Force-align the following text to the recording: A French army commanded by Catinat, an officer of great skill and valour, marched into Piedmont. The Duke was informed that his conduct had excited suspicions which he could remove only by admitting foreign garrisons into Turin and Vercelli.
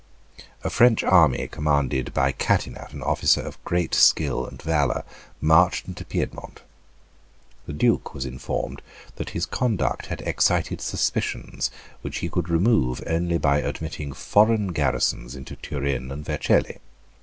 A 0.63 0.71
French 0.71 1.03
army 1.03 1.47
commanded 1.47 2.11
by 2.11 2.31
Catinat, 2.31 2.91
an 2.91 3.03
officer 3.03 3.39
of 3.41 3.63
great 3.63 3.93
skill 3.93 4.47
and 4.47 4.59
valour, 4.59 5.03
marched 5.39 5.87
into 5.87 6.03
Piedmont. 6.03 6.63
The 7.67 7.73
Duke 7.73 8.15
was 8.15 8.25
informed 8.25 8.81
that 9.17 9.29
his 9.37 9.45
conduct 9.45 10.07
had 10.07 10.21
excited 10.21 10.81
suspicions 10.81 11.69
which 12.01 12.17
he 12.17 12.29
could 12.29 12.49
remove 12.49 13.03
only 13.05 13.37
by 13.37 13.59
admitting 13.59 14.11
foreign 14.11 14.69
garrisons 14.73 15.35
into 15.35 15.55
Turin 15.55 16.11
and 16.11 16.25
Vercelli. 16.25 16.79